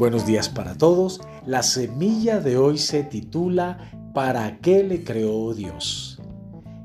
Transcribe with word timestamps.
Buenos 0.00 0.24
días 0.24 0.48
para 0.48 0.78
todos. 0.78 1.20
La 1.44 1.62
semilla 1.62 2.40
de 2.40 2.56
hoy 2.56 2.78
se 2.78 3.02
titula 3.02 3.76
¿Para 4.14 4.56
qué 4.60 4.82
le 4.82 5.04
creó 5.04 5.52
Dios? 5.52 6.18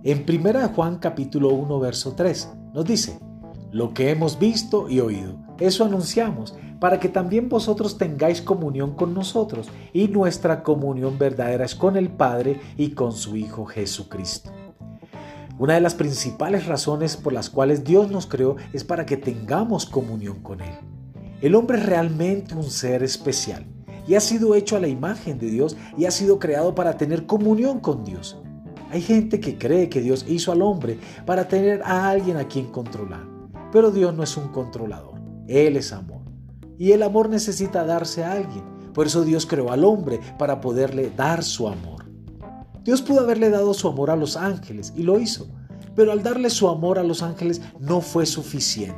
En 0.03 0.25
1 0.27 0.73
Juan 0.75 0.97
capítulo 0.97 1.53
1 1.53 1.79
verso 1.79 2.13
3 2.13 2.49
nos 2.73 2.83
dice, 2.83 3.17
lo 3.71 3.93
que 3.93 4.09
hemos 4.09 4.37
visto 4.37 4.89
y 4.89 4.99
oído, 4.99 5.37
eso 5.59 5.85
anunciamos, 5.85 6.55
para 6.81 6.99
que 6.99 7.07
también 7.07 7.47
vosotros 7.47 7.97
tengáis 7.97 8.41
comunión 8.41 8.95
con 8.95 9.13
nosotros, 9.13 9.69
y 9.93 10.09
nuestra 10.09 10.61
comunión 10.61 11.17
verdadera 11.17 11.63
es 11.63 11.73
con 11.73 11.95
el 11.95 12.09
Padre 12.09 12.59
y 12.75 12.89
con 12.89 13.13
su 13.13 13.37
Hijo 13.37 13.65
Jesucristo. 13.65 14.51
Una 15.57 15.75
de 15.75 15.79
las 15.79 15.95
principales 15.95 16.65
razones 16.65 17.15
por 17.15 17.31
las 17.31 17.49
cuales 17.49 17.85
Dios 17.85 18.11
nos 18.11 18.27
creó 18.27 18.57
es 18.73 18.83
para 18.83 19.05
que 19.05 19.15
tengamos 19.15 19.85
comunión 19.85 20.41
con 20.41 20.59
Él. 20.59 20.94
El 21.41 21.55
hombre 21.55 21.77
es 21.77 21.85
realmente 21.85 22.55
un 22.55 22.63
ser 22.63 23.03
especial 23.03 23.65
y 24.07 24.15
ha 24.15 24.19
sido 24.19 24.55
hecho 24.55 24.77
a 24.77 24.79
la 24.79 24.87
imagen 24.87 25.37
de 25.37 25.47
Dios 25.47 25.75
y 25.97 26.05
ha 26.05 26.11
sido 26.11 26.39
creado 26.39 26.75
para 26.75 26.97
tener 26.97 27.25
comunión 27.25 27.79
con 27.79 28.03
Dios. 28.03 28.37
Hay 28.91 29.01
gente 29.01 29.39
que 29.39 29.57
cree 29.57 29.89
que 29.89 30.01
Dios 30.01 30.25
hizo 30.27 30.51
al 30.51 30.61
hombre 30.61 30.99
para 31.25 31.47
tener 31.47 31.81
a 31.83 32.09
alguien 32.09 32.37
a 32.37 32.47
quien 32.47 32.67
controlar, 32.67 33.27
pero 33.71 33.91
Dios 33.91 34.13
no 34.13 34.23
es 34.23 34.37
un 34.37 34.49
controlador, 34.49 35.19
Él 35.47 35.75
es 35.75 35.91
amor. 35.91 36.21
Y 36.77 36.91
el 36.91 37.03
amor 37.03 37.29
necesita 37.29 37.85
darse 37.85 38.23
a 38.23 38.33
alguien, 38.33 38.63
por 38.93 39.07
eso 39.07 39.23
Dios 39.23 39.45
creó 39.45 39.71
al 39.71 39.83
hombre 39.83 40.19
para 40.37 40.61
poderle 40.61 41.11
dar 41.15 41.43
su 41.43 41.67
amor. 41.67 42.05
Dios 42.83 43.01
pudo 43.01 43.21
haberle 43.21 43.49
dado 43.49 43.73
su 43.73 43.87
amor 43.87 44.11
a 44.11 44.15
los 44.15 44.37
ángeles 44.37 44.93
y 44.95 45.03
lo 45.03 45.19
hizo, 45.19 45.47
pero 45.95 46.11
al 46.11 46.23
darle 46.23 46.49
su 46.49 46.69
amor 46.69 46.99
a 46.99 47.03
los 47.03 47.23
ángeles 47.23 47.61
no 47.79 47.99
fue 47.99 48.25
suficiente. 48.25 48.95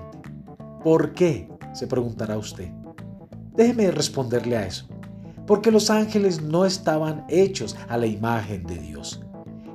¿Por 0.84 1.14
qué? 1.14 1.50
Se 1.78 1.86
preguntará 1.86 2.38
usted. 2.38 2.72
Déjeme 3.56 3.92
responderle 3.92 4.58
a 4.58 4.66
eso. 4.66 4.88
Porque 5.46 5.72
los 5.72 5.90
ángeles 5.92 6.42
no 6.42 6.66
estaban 6.66 7.26
hechos 7.30 7.78
a 7.88 7.98
la 7.98 8.08
imagen 8.08 8.66
de 8.66 8.78
Dios. 8.78 9.22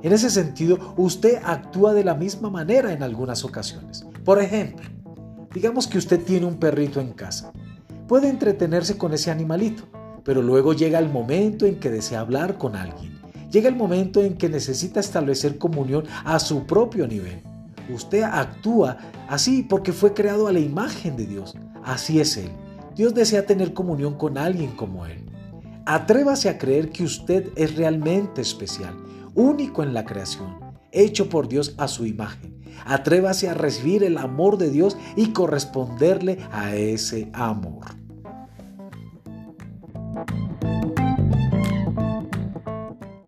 En 0.01 0.11
ese 0.11 0.29
sentido, 0.29 0.93
usted 0.97 1.39
actúa 1.45 1.93
de 1.93 2.03
la 2.03 2.13
misma 2.13 2.49
manera 2.49 2.91
en 2.91 3.03
algunas 3.03 3.45
ocasiones. 3.45 4.05
Por 4.25 4.41
ejemplo, 4.41 4.85
digamos 5.53 5.87
que 5.87 5.97
usted 5.97 6.21
tiene 6.21 6.45
un 6.45 6.57
perrito 6.57 6.99
en 6.99 7.13
casa. 7.13 7.53
Puede 8.05 8.27
entretenerse 8.27 8.97
con 8.97 9.13
ese 9.13 9.31
animalito, 9.31 9.83
pero 10.25 10.41
luego 10.41 10.73
llega 10.73 10.99
el 10.99 11.09
momento 11.09 11.65
en 11.65 11.79
que 11.79 11.89
desea 11.89 12.19
hablar 12.19 12.57
con 12.57 12.75
alguien. 12.75 13.21
Llega 13.49 13.69
el 13.69 13.77
momento 13.77 14.21
en 14.21 14.35
que 14.35 14.49
necesita 14.49 14.99
establecer 14.99 15.57
comunión 15.57 16.03
a 16.25 16.37
su 16.39 16.65
propio 16.65 17.07
nivel. 17.07 17.43
Usted 17.89 18.23
actúa 18.23 18.97
así 19.27 19.63
porque 19.63 19.91
fue 19.91 20.13
creado 20.13 20.47
a 20.47 20.53
la 20.53 20.59
imagen 20.59 21.15
de 21.15 21.25
Dios. 21.25 21.55
Así 21.83 22.19
es 22.19 22.37
Él. 22.37 22.49
Dios 22.95 23.13
desea 23.13 23.45
tener 23.45 23.73
comunión 23.73 24.15
con 24.15 24.37
alguien 24.37 24.71
como 24.71 25.05
Él. 25.05 25.25
Atrévase 25.85 26.49
a 26.49 26.57
creer 26.57 26.91
que 26.91 27.03
usted 27.03 27.49
es 27.55 27.75
realmente 27.75 28.41
especial, 28.41 28.95
único 29.35 29.83
en 29.83 29.93
la 29.93 30.05
creación, 30.05 30.55
hecho 30.91 31.27
por 31.27 31.49
Dios 31.49 31.75
a 31.77 31.87
su 31.87 32.05
imagen. 32.05 32.61
Atrévase 32.85 33.49
a 33.49 33.53
recibir 33.53 34.03
el 34.03 34.17
amor 34.17 34.57
de 34.57 34.69
Dios 34.69 34.97
y 35.15 35.33
corresponderle 35.33 36.39
a 36.51 36.75
ese 36.75 37.29
amor. 37.33 38.03